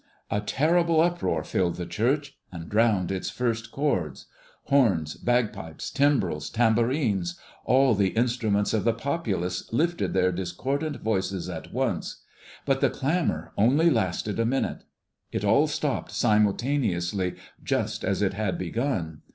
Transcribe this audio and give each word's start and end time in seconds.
A 0.31 0.41
terrible 0.41 0.99
uproar 0.99 1.43
filled 1.43 1.75
the 1.75 1.85
church 1.85 2.35
and 2.51 2.67
drowned 2.67 3.11
its 3.11 3.29
first 3.29 3.71
chords. 3.71 4.25
Horns, 4.63 5.13
bagpipes, 5.13 5.91
timbrels, 5.91 6.49
tambourines, 6.49 7.39
all 7.65 7.93
the 7.93 8.07
instruments 8.07 8.73
of 8.73 8.83
the 8.83 8.93
populace 8.95 9.71
lifted 9.71 10.15
their 10.15 10.31
discordant 10.31 11.03
voices 11.03 11.49
at 11.49 11.71
once. 11.71 12.23
But 12.65 12.81
the 12.81 12.89
clamor 12.89 13.51
only 13.55 13.91
lasted 13.91 14.39
a 14.39 14.43
minute. 14.45 14.85
It 15.31 15.45
all 15.45 15.67
stopped 15.67 16.11
simultaneously, 16.13 17.35
just 17.63 18.03
as 18.03 18.23
it 18.23 18.33
had 18.33 18.57
begun. 18.57 19.21